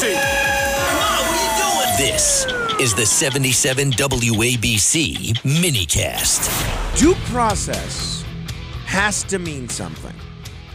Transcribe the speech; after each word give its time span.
taxi! 0.00 0.14
Come 0.14 0.98
on, 0.98 1.26
what 1.26 1.38
are 1.38 1.44
you 1.44 1.96
doing? 1.96 2.16
This 2.16 2.46
is 2.80 2.94
the 2.94 3.06
77 3.06 3.92
WABC 3.92 5.34
minicast. 5.42 6.98
Due 6.98 7.14
process 7.30 8.24
has 8.84 9.22
to 9.24 9.38
mean 9.38 9.68
something. 9.68 10.14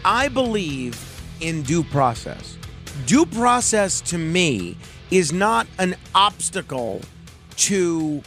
I 0.03 0.27
believe 0.27 0.99
in 1.41 1.61
due 1.63 1.83
process. 1.83 2.57
Due 3.05 3.25
process 3.25 4.01
to 4.01 4.17
me 4.17 4.77
is 5.11 5.31
not 5.31 5.67
an 5.79 5.95
obstacle 6.15 7.01
to 7.57 8.23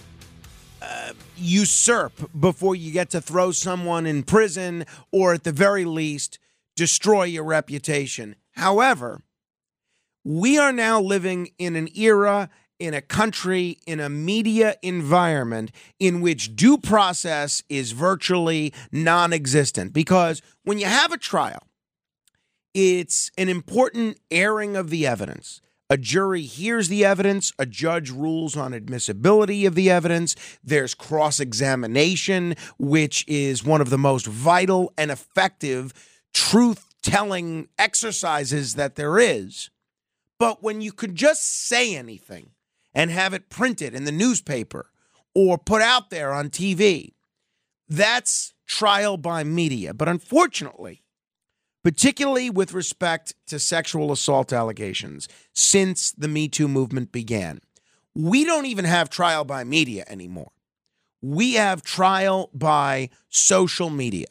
uh, 0.82 1.12
usurp 1.36 2.12
before 2.38 2.76
you 2.76 2.92
get 2.92 3.10
to 3.10 3.20
throw 3.20 3.50
someone 3.50 4.06
in 4.06 4.22
prison 4.22 4.84
or 5.10 5.34
at 5.34 5.44
the 5.44 5.52
very 5.52 5.84
least 5.84 6.38
destroy 6.76 7.24
your 7.24 7.44
reputation. 7.44 8.36
However, 8.52 9.22
we 10.24 10.58
are 10.58 10.72
now 10.72 11.00
living 11.00 11.50
in 11.58 11.76
an 11.76 11.88
era, 11.94 12.48
in 12.78 12.94
a 12.94 13.00
country, 13.00 13.78
in 13.86 14.00
a 14.00 14.08
media 14.08 14.76
environment 14.82 15.70
in 15.98 16.20
which 16.20 16.56
due 16.56 16.78
process 16.78 17.62
is 17.68 17.92
virtually 17.92 18.72
non 18.90 19.32
existent. 19.32 19.92
Because 19.92 20.42
when 20.64 20.78
you 20.78 20.86
have 20.86 21.12
a 21.12 21.18
trial, 21.18 21.62
it's 22.72 23.30
an 23.38 23.48
important 23.48 24.18
airing 24.30 24.76
of 24.76 24.90
the 24.90 25.06
evidence. 25.06 25.60
A 25.90 25.98
jury 25.98 26.42
hears 26.42 26.88
the 26.88 27.04
evidence, 27.04 27.52
a 27.58 27.66
judge 27.66 28.10
rules 28.10 28.56
on 28.56 28.72
admissibility 28.72 29.66
of 29.66 29.74
the 29.74 29.90
evidence. 29.90 30.34
There's 30.64 30.94
cross 30.94 31.38
examination, 31.38 32.56
which 32.78 33.24
is 33.28 33.62
one 33.62 33.82
of 33.82 33.90
the 33.90 33.98
most 33.98 34.26
vital 34.26 34.92
and 34.96 35.10
effective 35.10 35.92
truth 36.32 36.94
telling 37.02 37.68
exercises 37.78 38.74
that 38.74 38.96
there 38.96 39.18
is. 39.18 39.68
But 40.44 40.62
when 40.62 40.82
you 40.82 40.92
could 40.92 41.14
just 41.14 41.66
say 41.66 41.96
anything 41.96 42.50
and 42.92 43.10
have 43.10 43.32
it 43.32 43.48
printed 43.48 43.94
in 43.94 44.04
the 44.04 44.12
newspaper 44.12 44.90
or 45.34 45.56
put 45.56 45.80
out 45.80 46.10
there 46.10 46.34
on 46.34 46.50
TV, 46.50 47.14
that's 47.88 48.52
trial 48.66 49.16
by 49.16 49.42
media. 49.42 49.94
But 49.94 50.06
unfortunately, 50.06 51.02
particularly 51.82 52.50
with 52.50 52.74
respect 52.74 53.32
to 53.46 53.58
sexual 53.58 54.12
assault 54.12 54.52
allegations 54.52 55.28
since 55.54 56.12
the 56.12 56.28
Me 56.28 56.46
Too 56.46 56.68
movement 56.68 57.10
began, 57.10 57.60
we 58.14 58.44
don't 58.44 58.66
even 58.66 58.84
have 58.84 59.08
trial 59.08 59.46
by 59.46 59.64
media 59.64 60.04
anymore. 60.08 60.52
We 61.22 61.54
have 61.54 61.80
trial 61.80 62.50
by 62.52 63.08
social 63.30 63.88
media. 63.88 64.26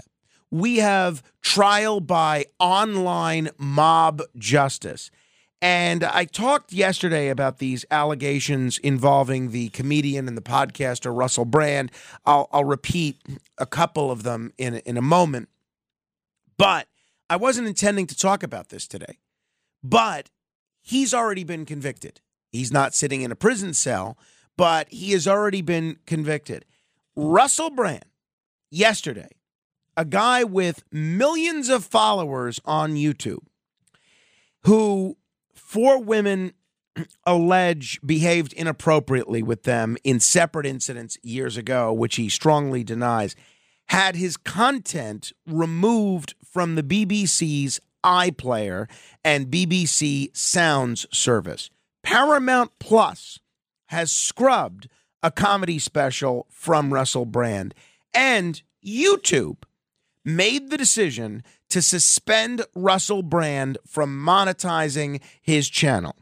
We 0.51 0.77
have 0.77 1.23
trial 1.41 2.01
by 2.01 2.45
online 2.59 3.49
mob 3.57 4.21
justice. 4.37 5.09
And 5.63 6.03
I 6.03 6.25
talked 6.25 6.73
yesterday 6.73 7.29
about 7.29 7.59
these 7.59 7.85
allegations 7.89 8.77
involving 8.79 9.51
the 9.51 9.69
comedian 9.69 10.27
and 10.27 10.35
the 10.35 10.41
podcaster 10.41 11.15
Russell 11.15 11.45
Brand. 11.45 11.89
I'll, 12.25 12.49
I'll 12.51 12.65
repeat 12.65 13.21
a 13.57 13.65
couple 13.65 14.11
of 14.11 14.23
them 14.23 14.51
in, 14.57 14.75
in 14.79 14.97
a 14.97 15.01
moment. 15.01 15.47
But 16.57 16.89
I 17.29 17.37
wasn't 17.37 17.69
intending 17.69 18.07
to 18.07 18.15
talk 18.15 18.43
about 18.43 18.69
this 18.69 18.85
today. 18.87 19.19
But 19.81 20.29
he's 20.81 21.13
already 21.13 21.45
been 21.45 21.65
convicted. 21.65 22.19
He's 22.51 22.73
not 22.73 22.93
sitting 22.93 23.21
in 23.21 23.31
a 23.31 23.35
prison 23.35 23.73
cell, 23.73 24.17
but 24.57 24.89
he 24.89 25.13
has 25.13 25.29
already 25.29 25.61
been 25.61 25.97
convicted. 26.05 26.65
Russell 27.15 27.69
Brand, 27.69 28.03
yesterday, 28.69 29.29
a 29.95 30.03
guy 30.03 30.43
with 30.43 30.83
millions 30.91 31.69
of 31.69 31.85
followers 31.85 32.59
on 32.65 32.95
YouTube, 32.95 33.45
who 34.63 35.15
four 35.53 36.01
women 36.01 36.53
allege 37.25 37.99
behaved 38.05 38.53
inappropriately 38.53 39.41
with 39.41 39.63
them 39.63 39.97
in 40.03 40.19
separate 40.19 40.65
incidents 40.65 41.17
years 41.23 41.57
ago, 41.57 41.91
which 41.91 42.15
he 42.15 42.29
strongly 42.29 42.83
denies, 42.83 43.35
had 43.87 44.15
his 44.15 44.37
content 44.37 45.31
removed 45.47 46.35
from 46.43 46.75
the 46.75 46.83
BBC's 46.83 47.79
iPlayer 48.03 48.87
and 49.23 49.47
BBC 49.47 50.35
Sounds 50.35 51.05
service. 51.11 51.69
Paramount 52.03 52.71
Plus 52.79 53.39
has 53.87 54.11
scrubbed 54.11 54.89
a 55.21 55.31
comedy 55.31 55.79
special 55.79 56.45
from 56.49 56.93
Russell 56.93 57.25
Brand, 57.25 57.73
and 58.13 58.61
YouTube 58.85 59.57
made 60.25 60.69
the 60.69 60.77
decision 60.77 61.43
to 61.69 61.81
suspend 61.81 62.65
Russell 62.75 63.23
Brand 63.23 63.77
from 63.87 64.17
monetizing 64.17 65.21
his 65.41 65.69
channel 65.69 66.15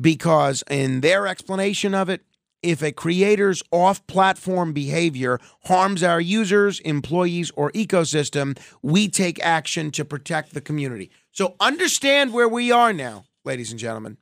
because, 0.00 0.62
in 0.70 1.00
their 1.00 1.26
explanation 1.26 1.94
of 1.94 2.08
it, 2.08 2.22
if 2.62 2.82
a 2.82 2.92
creator's 2.92 3.62
off 3.70 4.04
platform 4.06 4.72
behavior 4.72 5.38
harms 5.64 6.02
our 6.02 6.20
users, 6.20 6.80
employees, 6.80 7.52
or 7.52 7.70
ecosystem, 7.72 8.58
we 8.82 9.08
take 9.08 9.42
action 9.44 9.90
to 9.92 10.04
protect 10.04 10.54
the 10.54 10.60
community. 10.60 11.10
So 11.30 11.54
understand 11.60 12.32
where 12.32 12.48
we 12.48 12.72
are 12.72 12.92
now, 12.92 13.26
ladies 13.44 13.70
and 13.70 13.78
gentlemen, 13.78 14.16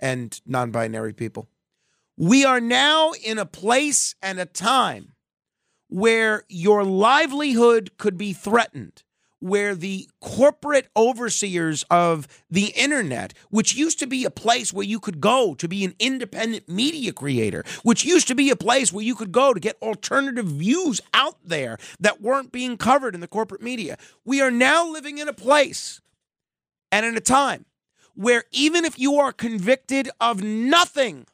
and 0.00 0.40
non 0.46 0.70
binary 0.70 1.12
people. 1.12 1.48
We 2.16 2.44
are 2.44 2.60
now 2.60 3.12
in 3.24 3.38
a 3.38 3.46
place 3.46 4.14
and 4.22 4.38
a 4.38 4.46
time 4.46 5.12
where 5.92 6.44
your 6.48 6.84
livelihood 6.84 7.90
could 7.98 8.16
be 8.16 8.32
threatened 8.32 9.02
where 9.40 9.74
the 9.74 10.08
corporate 10.20 10.86
overseers 10.96 11.82
of 11.90 12.28
the 12.48 12.66
internet, 12.76 13.34
which 13.50 13.74
used 13.74 13.98
to 13.98 14.06
be 14.06 14.24
a 14.24 14.30
place 14.30 14.72
where 14.72 14.86
you 14.86 15.00
could 15.00 15.20
go 15.20 15.52
to 15.52 15.66
be 15.66 15.84
an 15.84 15.92
independent 15.98 16.68
media 16.68 17.12
creator, 17.12 17.64
which 17.82 18.04
used 18.04 18.28
to 18.28 18.36
be 18.36 18.50
a 18.50 18.56
place 18.56 18.92
where 18.92 19.04
you 19.04 19.16
could 19.16 19.32
go 19.32 19.52
to 19.52 19.58
get 19.58 19.76
alternative 19.82 20.46
views 20.46 21.00
out 21.12 21.38
there 21.44 21.76
that 21.98 22.22
weren't 22.22 22.52
being 22.52 22.76
covered 22.76 23.16
in 23.16 23.20
the 23.20 23.26
corporate 23.26 23.60
media. 23.60 23.98
We 24.24 24.40
are 24.40 24.52
now 24.52 24.88
living 24.88 25.18
in 25.18 25.26
a 25.26 25.32
place 25.32 26.00
and 26.92 27.04
in 27.04 27.16
a 27.16 27.20
time 27.20 27.66
where 28.14 28.44
even 28.52 28.84
if 28.84 28.96
you 28.96 29.16
are 29.16 29.32
convicted 29.32 30.08
of 30.20 30.40
nothing, 30.40 31.26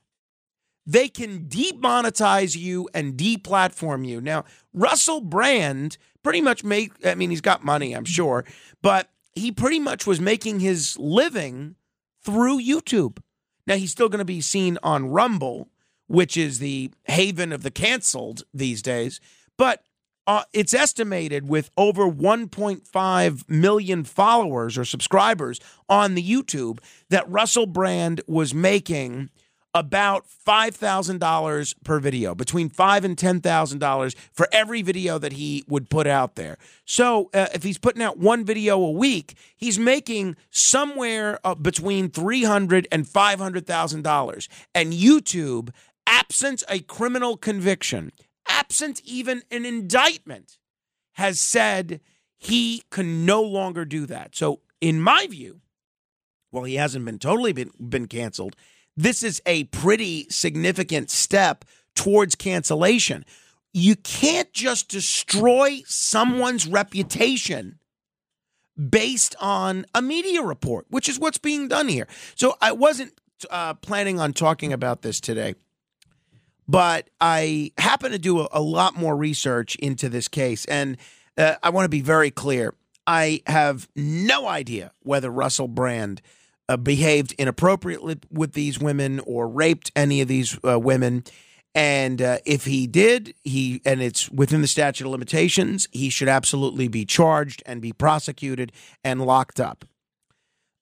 they 0.88 1.06
can 1.06 1.40
demonetize 1.40 2.56
you 2.56 2.88
and 2.94 3.14
deplatform 3.14 4.08
you. 4.08 4.22
Now, 4.22 4.46
Russell 4.72 5.20
Brand 5.20 5.98
pretty 6.22 6.40
much 6.40 6.64
make 6.64 6.92
I 7.06 7.14
mean 7.14 7.30
he's 7.30 7.42
got 7.42 7.62
money, 7.62 7.92
I'm 7.92 8.06
sure, 8.06 8.44
but 8.82 9.10
he 9.34 9.52
pretty 9.52 9.78
much 9.78 10.06
was 10.06 10.18
making 10.18 10.60
his 10.60 10.96
living 10.98 11.76
through 12.24 12.60
YouTube. 12.60 13.18
Now 13.66 13.76
he's 13.76 13.92
still 13.92 14.08
going 14.08 14.20
to 14.20 14.24
be 14.24 14.40
seen 14.40 14.78
on 14.82 15.10
Rumble, 15.10 15.68
which 16.06 16.38
is 16.38 16.58
the 16.58 16.90
haven 17.04 17.52
of 17.52 17.62
the 17.62 17.70
canceled 17.70 18.44
these 18.54 18.80
days, 18.80 19.20
but 19.58 19.84
uh, 20.26 20.44
it's 20.52 20.74
estimated 20.74 21.48
with 21.48 21.70
over 21.76 22.06
1.5 22.06 23.48
million 23.48 24.04
followers 24.04 24.76
or 24.76 24.84
subscribers 24.84 25.58
on 25.88 26.14
the 26.14 26.22
YouTube 26.22 26.80
that 27.08 27.28
Russell 27.30 27.66
Brand 27.66 28.20
was 28.26 28.52
making 28.52 29.30
about 29.74 30.26
$5,000 30.46 31.74
per 31.84 32.00
video, 32.00 32.34
between 32.34 32.68
five 32.68 33.04
and 33.04 33.16
$10,000 33.16 34.16
for 34.32 34.48
every 34.50 34.82
video 34.82 35.18
that 35.18 35.32
he 35.32 35.64
would 35.68 35.90
put 35.90 36.06
out 36.06 36.36
there. 36.36 36.56
So 36.84 37.30
uh, 37.34 37.46
if 37.54 37.62
he's 37.62 37.78
putting 37.78 38.02
out 38.02 38.18
one 38.18 38.44
video 38.44 38.80
a 38.80 38.90
week, 38.90 39.34
he's 39.56 39.78
making 39.78 40.36
somewhere 40.50 41.38
uh, 41.44 41.54
between 41.54 42.08
$300 42.08 42.86
and 42.90 43.06
$500,000. 43.06 44.48
And 44.74 44.92
YouTube, 44.92 45.70
absent 46.06 46.64
a 46.68 46.80
criminal 46.80 47.36
conviction, 47.36 48.12
absent 48.48 49.00
even 49.04 49.42
an 49.50 49.66
indictment, 49.66 50.58
has 51.12 51.40
said 51.40 52.00
he 52.36 52.82
can 52.90 53.26
no 53.26 53.42
longer 53.42 53.84
do 53.84 54.06
that. 54.06 54.34
So 54.34 54.60
in 54.80 55.00
my 55.00 55.26
view, 55.28 55.60
well, 56.50 56.64
he 56.64 56.76
hasn't 56.76 57.04
been 57.04 57.18
totally 57.18 57.52
been, 57.52 57.70
been 57.78 58.06
canceled 58.06 58.56
this 58.98 59.22
is 59.22 59.40
a 59.46 59.64
pretty 59.64 60.26
significant 60.28 61.08
step 61.08 61.64
towards 61.94 62.34
cancellation. 62.34 63.24
You 63.72 63.94
can't 63.94 64.52
just 64.52 64.88
destroy 64.88 65.82
someone's 65.86 66.66
reputation 66.66 67.78
based 68.76 69.36
on 69.40 69.86
a 69.94 70.02
media 70.02 70.42
report, 70.42 70.86
which 70.90 71.08
is 71.08 71.16
what's 71.16 71.38
being 71.38 71.68
done 71.68 71.86
here. 71.86 72.08
So 72.34 72.56
I 72.60 72.72
wasn't 72.72 73.12
uh, 73.50 73.74
planning 73.74 74.18
on 74.18 74.32
talking 74.32 74.72
about 74.72 75.02
this 75.02 75.20
today, 75.20 75.54
but 76.66 77.08
I 77.20 77.70
happen 77.78 78.10
to 78.10 78.18
do 78.18 78.40
a, 78.40 78.48
a 78.50 78.60
lot 78.60 78.96
more 78.96 79.16
research 79.16 79.76
into 79.76 80.08
this 80.08 80.26
case. 80.26 80.64
And 80.64 80.96
uh, 81.36 81.54
I 81.62 81.70
want 81.70 81.84
to 81.84 81.88
be 81.88 82.00
very 82.00 82.32
clear. 82.32 82.74
I 83.06 83.42
have 83.46 83.88
no 83.94 84.48
idea 84.48 84.90
whether 85.04 85.30
Russell 85.30 85.68
Brand 85.68 86.20
uh, 86.68 86.76
behaved 86.76 87.32
inappropriately 87.38 88.18
with 88.30 88.52
these 88.52 88.78
women 88.78 89.20
or 89.20 89.48
raped 89.48 89.90
any 89.96 90.20
of 90.20 90.28
these 90.28 90.58
uh, 90.64 90.78
women. 90.78 91.24
And 91.74 92.20
uh, 92.20 92.38
if 92.44 92.64
he 92.64 92.86
did, 92.86 93.34
he 93.44 93.80
and 93.84 94.02
it's 94.02 94.30
within 94.30 94.62
the 94.62 94.66
statute 94.66 95.04
of 95.04 95.12
limitations, 95.12 95.86
he 95.92 96.10
should 96.10 96.28
absolutely 96.28 96.88
be 96.88 97.04
charged 97.04 97.62
and 97.66 97.80
be 97.80 97.92
prosecuted 97.92 98.72
and 99.04 99.24
locked 99.24 99.60
up. 99.60 99.84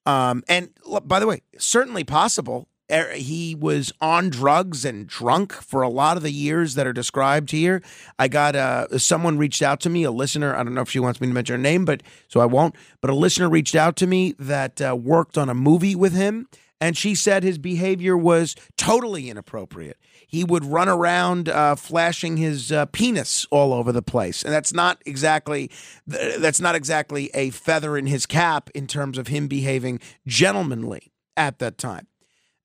Um, 0.05 0.43
and 0.47 0.69
by 1.03 1.19
the 1.19 1.27
way, 1.27 1.41
certainly 1.57 2.03
possible. 2.03 2.67
Er, 2.91 3.11
He 3.13 3.53
was 3.53 3.91
on 3.99 4.29
drugs 4.29 4.85
and 4.85 5.07
drunk 5.07 5.51
for 5.53 5.81
a 5.81 5.89
lot 5.89 6.15
of 6.17 6.23
the 6.23 6.31
years 6.31 6.75
that 6.75 6.87
are 6.87 6.93
described 6.93 7.51
here. 7.51 7.81
I 8.17 8.27
got 8.27 8.55
uh, 8.55 8.97
someone 8.97 9.37
reached 9.37 9.61
out 9.61 9.79
to 9.81 9.89
me, 9.89 10.03
a 10.03 10.11
listener. 10.11 10.55
I 10.55 10.63
don't 10.63 10.73
know 10.73 10.81
if 10.81 10.89
she 10.89 10.99
wants 10.99 11.19
me 11.19 11.27
to 11.27 11.33
mention 11.33 11.53
her 11.55 11.61
name, 11.61 11.83
but 11.83 12.01
so 12.27 12.39
I 12.39 12.45
won't. 12.45 12.75
But 13.01 13.09
a 13.09 13.15
listener 13.15 13.49
reached 13.49 13.75
out 13.75 13.95
to 13.97 14.07
me 14.07 14.35
that 14.39 14.81
uh, 14.81 14.95
worked 14.95 15.37
on 15.37 15.49
a 15.49 15.53
movie 15.53 15.95
with 15.95 16.13
him, 16.13 16.47
and 16.79 16.95
she 16.95 17.13
said 17.13 17.43
his 17.43 17.57
behavior 17.57 18.15
was 18.15 18.55
totally 18.77 19.29
inappropriate. 19.29 19.97
He 20.25 20.43
would 20.43 20.63
run 20.63 20.89
around 20.89 21.49
uh, 21.49 21.75
flashing 21.75 22.37
his 22.37 22.71
uh, 22.71 22.85
penis 22.87 23.47
all 23.49 23.73
over 23.73 23.91
the 23.91 24.01
place, 24.01 24.43
and 24.43 24.53
that's 24.53 24.73
not 24.73 25.01
exactly 25.05 25.71
that's 26.05 26.61
not 26.61 26.75
exactly 26.75 27.31
a 27.33 27.49
feather 27.49 27.97
in 27.97 28.07
his 28.07 28.25
cap 28.25 28.69
in 28.75 28.87
terms 28.87 29.17
of 29.17 29.27
him 29.27 29.47
behaving 29.47 29.99
gentlemanly 30.25 31.11
at 31.35 31.59
that 31.59 31.77
time. 31.77 32.07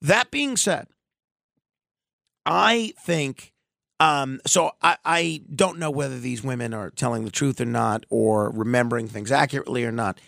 That 0.02 0.32
being 0.32 0.56
said, 0.56 0.88
I 2.44 2.92
think 3.04 3.52
um, 4.00 4.40
so. 4.44 4.72
I, 4.82 4.96
I 5.04 5.42
don't 5.54 5.78
know 5.78 5.92
whether 5.92 6.18
these 6.18 6.42
women 6.42 6.74
are 6.74 6.90
telling 6.90 7.24
the 7.24 7.30
truth 7.30 7.60
or 7.60 7.66
not, 7.66 8.04
or 8.10 8.50
remembering 8.50 9.06
things 9.06 9.30
accurately 9.30 9.84
or 9.84 9.92
not. 9.92 10.20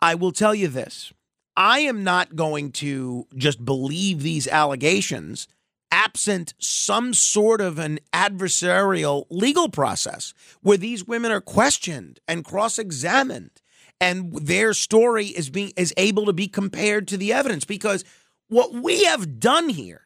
I 0.00 0.14
will 0.14 0.32
tell 0.32 0.54
you 0.54 0.68
this: 0.68 1.12
I 1.58 1.80
am 1.80 2.04
not 2.04 2.36
going 2.36 2.72
to 2.72 3.26
just 3.36 3.62
believe 3.62 4.22
these 4.22 4.48
allegations 4.48 5.46
absent 5.90 6.54
some 6.58 7.12
sort 7.12 7.60
of 7.60 7.78
an 7.78 8.00
adversarial 8.14 9.26
legal 9.28 9.68
process 9.68 10.32
where 10.62 10.78
these 10.78 11.06
women 11.06 11.30
are 11.30 11.42
questioned 11.42 12.18
and 12.26 12.46
cross-examined 12.46 13.50
and 14.00 14.34
their 14.34 14.72
story 14.72 15.26
is 15.26 15.50
being 15.50 15.70
is 15.76 15.92
able 15.98 16.24
to 16.24 16.32
be 16.32 16.48
compared 16.48 17.06
to 17.06 17.18
the 17.18 17.32
evidence 17.32 17.66
because 17.66 18.04
what 18.52 18.74
we 18.74 19.04
have 19.04 19.40
done 19.40 19.70
here 19.70 20.02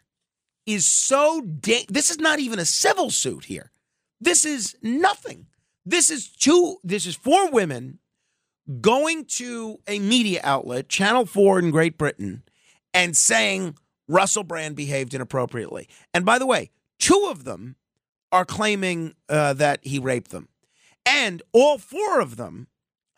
is 0.66 0.86
so 0.86 1.40
da- 1.40 1.84
this 1.88 2.10
is 2.10 2.20
not 2.20 2.38
even 2.38 2.60
a 2.60 2.64
civil 2.64 3.10
suit 3.10 3.46
here. 3.46 3.72
This 4.20 4.44
is 4.44 4.76
nothing. 4.82 5.46
This 5.84 6.10
is 6.10 6.28
two 6.28 6.76
this 6.84 7.06
is 7.06 7.16
four 7.16 7.50
women 7.50 7.98
going 8.80 9.24
to 9.24 9.80
a 9.88 9.98
media 9.98 10.40
outlet 10.44 10.88
channel 10.88 11.24
4 11.26 11.60
in 11.60 11.70
great 11.70 11.96
britain 11.96 12.42
and 12.92 13.16
saying 13.16 13.76
russell 14.08 14.42
brand 14.42 14.76
behaved 14.76 15.14
inappropriately. 15.14 15.88
And 16.14 16.24
by 16.24 16.38
the 16.38 16.46
way 16.46 16.70
two 16.98 17.28
of 17.28 17.44
them 17.44 17.74
are 18.30 18.44
claiming 18.44 19.14
uh, 19.28 19.54
that 19.54 19.80
he 19.82 19.98
raped 19.98 20.30
them. 20.30 20.48
And 21.04 21.42
all 21.52 21.78
four 21.78 22.20
of 22.20 22.36
them 22.36 22.68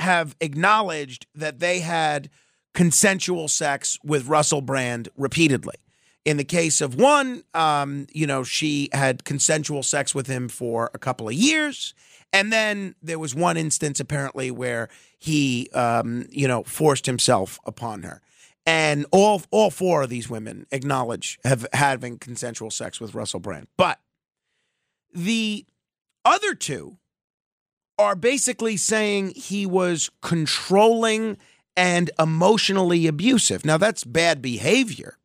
have 0.00 0.36
acknowledged 0.40 1.26
that 1.34 1.58
they 1.58 1.80
had 1.80 2.28
consensual 2.74 3.48
sex 3.48 3.98
with 4.04 4.26
Russell 4.26 4.60
Brand 4.60 5.08
repeatedly. 5.16 5.76
In 6.24 6.36
the 6.36 6.44
case 6.44 6.80
of 6.80 6.94
one, 6.94 7.42
um, 7.54 8.06
you 8.12 8.26
know, 8.26 8.44
she 8.44 8.90
had 8.92 9.24
consensual 9.24 9.82
sex 9.82 10.14
with 10.14 10.26
him 10.26 10.48
for 10.48 10.90
a 10.92 10.98
couple 10.98 11.28
of 11.28 11.34
years. 11.34 11.94
And 12.32 12.52
then 12.52 12.94
there 13.02 13.18
was 13.18 13.34
one 13.34 13.56
instance 13.56 14.00
apparently 14.00 14.50
where 14.50 14.88
he, 15.18 15.70
um, 15.72 16.26
you 16.30 16.46
know, 16.46 16.62
forced 16.64 17.06
himself 17.06 17.58
upon 17.64 18.02
her. 18.02 18.20
And 18.66 19.06
all 19.12 19.42
all 19.50 19.70
four 19.70 20.02
of 20.02 20.10
these 20.10 20.28
women 20.28 20.66
acknowledge 20.70 21.38
have 21.42 21.66
having 21.72 22.18
consensual 22.18 22.70
sex 22.70 23.00
with 23.00 23.14
Russell 23.14 23.40
Brand. 23.40 23.66
But 23.78 23.98
the 25.14 25.64
other 26.22 26.54
two 26.54 26.98
are 27.98 28.14
basically 28.14 28.76
saying 28.76 29.30
he 29.30 29.64
was 29.64 30.10
controlling 30.20 31.38
and 31.78 32.10
emotionally 32.18 33.06
abusive. 33.06 33.64
Now, 33.64 33.78
that's 33.78 34.02
bad 34.02 34.42
behavior. 34.42 35.16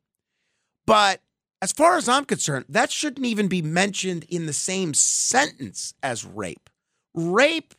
But 0.85 1.19
as 1.63 1.71
far 1.71 1.97
as 1.97 2.07
I'm 2.07 2.25
concerned, 2.25 2.65
that 2.69 2.91
shouldn't 2.91 3.25
even 3.25 3.47
be 3.47 3.63
mentioned 3.63 4.25
in 4.29 4.45
the 4.45 4.53
same 4.53 4.93
sentence 4.93 5.95
as 6.03 6.23
rape. 6.23 6.69
Rape 7.15 7.73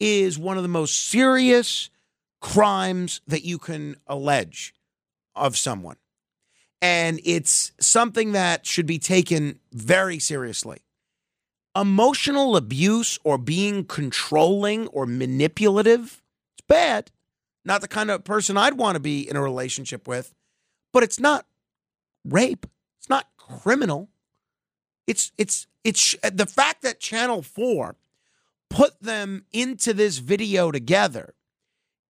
is 0.00 0.38
one 0.38 0.56
of 0.56 0.62
the 0.62 0.70
most 0.70 1.06
serious 1.08 1.90
crimes 2.40 3.20
that 3.26 3.44
you 3.44 3.58
can 3.58 3.96
allege 4.06 4.72
of 5.34 5.58
someone. 5.58 5.96
And 6.80 7.20
it's 7.24 7.72
something 7.78 8.32
that 8.32 8.66
should 8.66 8.86
be 8.86 8.98
taken 8.98 9.60
very 9.70 10.18
seriously 10.18 10.78
emotional 11.76 12.56
abuse 12.56 13.18
or 13.24 13.36
being 13.36 13.84
controlling 13.84 14.86
or 14.88 15.06
manipulative, 15.06 16.22
it's 16.56 16.66
bad. 16.68 17.10
Not 17.64 17.80
the 17.80 17.88
kind 17.88 18.10
of 18.10 18.24
person 18.24 18.56
I'd 18.56 18.74
want 18.74 18.96
to 18.96 19.00
be 19.00 19.28
in 19.28 19.36
a 19.36 19.42
relationship 19.42 20.06
with, 20.06 20.34
but 20.92 21.02
it's 21.02 21.18
not 21.18 21.46
rape. 22.24 22.66
It's 22.98 23.08
not 23.08 23.26
criminal. 23.36 24.10
It's 25.06 25.32
it's 25.38 25.66
it's 25.82 26.16
the 26.22 26.46
fact 26.46 26.82
that 26.82 27.00
Channel 27.00 27.42
4 27.42 27.96
put 28.70 29.00
them 29.02 29.44
into 29.52 29.92
this 29.92 30.18
video 30.18 30.70
together 30.70 31.34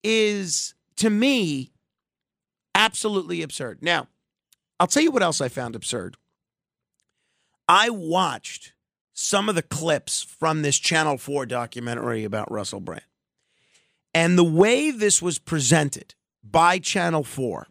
is 0.02 0.74
to 0.96 1.10
me 1.10 1.72
absolutely 2.74 3.42
absurd. 3.42 3.78
Now, 3.82 4.08
I'll 4.78 4.86
tell 4.86 5.02
you 5.02 5.10
what 5.10 5.22
else 5.22 5.40
I 5.40 5.48
found 5.48 5.74
absurd. 5.74 6.16
I 7.68 7.90
watched 7.90 8.72
some 9.12 9.48
of 9.48 9.54
the 9.54 9.62
clips 9.62 10.22
from 10.22 10.62
this 10.62 10.78
Channel 10.78 11.18
4 11.18 11.46
documentary 11.46 12.24
about 12.24 12.50
Russell 12.50 12.80
Brand. 12.80 13.02
And 14.14 14.38
the 14.38 14.44
way 14.44 14.92
this 14.92 15.20
was 15.20 15.38
presented 15.40 16.14
by 16.42 16.78
Channel 16.78 17.24
4 17.24 17.66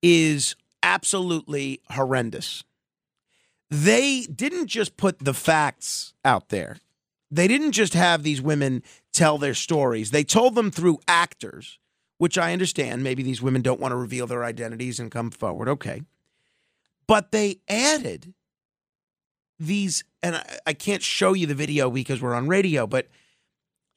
is 0.00 0.54
absolutely 0.82 1.80
horrendous. 1.90 2.62
They 3.68 4.22
didn't 4.22 4.68
just 4.68 4.96
put 4.96 5.18
the 5.18 5.34
facts 5.34 6.14
out 6.24 6.50
there, 6.50 6.78
they 7.30 7.48
didn't 7.48 7.72
just 7.72 7.94
have 7.94 8.22
these 8.22 8.40
women 8.40 8.82
tell 9.12 9.38
their 9.38 9.54
stories. 9.54 10.12
They 10.12 10.22
told 10.22 10.54
them 10.54 10.70
through 10.70 11.00
actors, 11.08 11.80
which 12.18 12.38
I 12.38 12.52
understand. 12.52 13.02
Maybe 13.02 13.24
these 13.24 13.42
women 13.42 13.62
don't 13.62 13.80
want 13.80 13.92
to 13.92 13.96
reveal 13.96 14.28
their 14.28 14.44
identities 14.44 15.00
and 15.00 15.10
come 15.10 15.30
forward. 15.30 15.68
Okay. 15.68 16.02
But 17.08 17.32
they 17.32 17.58
added 17.68 18.34
these, 19.58 20.04
and 20.22 20.36
I, 20.36 20.58
I 20.66 20.72
can't 20.72 21.02
show 21.02 21.32
you 21.32 21.46
the 21.46 21.54
video 21.54 21.90
because 21.90 22.20
we're 22.20 22.34
on 22.34 22.46
radio, 22.46 22.86
but 22.86 23.08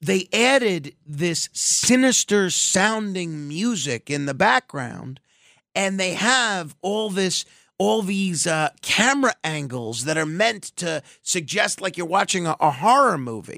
they 0.01 0.27
added 0.31 0.95
this 1.05 1.49
sinister 1.53 2.49
sounding 2.49 3.47
music 3.47 4.09
in 4.09 4.25
the 4.25 4.33
background 4.33 5.19
and 5.75 5.99
they 5.99 6.13
have 6.13 6.75
all 6.81 7.09
this 7.09 7.45
all 7.77 8.01
these 8.01 8.45
uh, 8.45 8.69
camera 8.81 9.33
angles 9.41 10.03
that 10.03 10.17
are 10.17 10.25
meant 10.25 10.63
to 10.75 11.01
suggest 11.21 11.79
like 11.79 11.95
you're 11.95 12.05
watching 12.05 12.45
a, 12.45 12.55
a 12.59 12.71
horror 12.71 13.17
movie 13.17 13.57